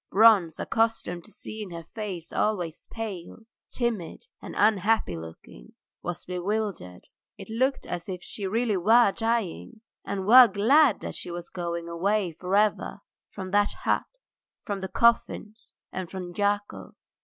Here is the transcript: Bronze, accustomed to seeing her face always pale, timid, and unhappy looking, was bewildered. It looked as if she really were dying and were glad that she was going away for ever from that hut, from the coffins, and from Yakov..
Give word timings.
Bronze, 0.09 0.59
accustomed 0.59 1.25
to 1.25 1.31
seeing 1.31 1.69
her 1.69 1.83
face 1.93 2.33
always 2.33 2.87
pale, 2.91 3.41
timid, 3.69 4.25
and 4.41 4.55
unhappy 4.57 5.15
looking, 5.15 5.73
was 6.01 6.25
bewildered. 6.25 7.07
It 7.37 7.51
looked 7.51 7.85
as 7.85 8.09
if 8.09 8.23
she 8.23 8.47
really 8.47 8.77
were 8.77 9.11
dying 9.15 9.81
and 10.03 10.25
were 10.25 10.47
glad 10.47 11.01
that 11.01 11.13
she 11.13 11.29
was 11.29 11.49
going 11.51 11.87
away 11.87 12.31
for 12.31 12.55
ever 12.55 13.01
from 13.29 13.51
that 13.51 13.73
hut, 13.83 14.05
from 14.63 14.81
the 14.81 14.87
coffins, 14.89 15.77
and 15.91 16.09
from 16.09 16.33
Yakov.. 16.35 16.95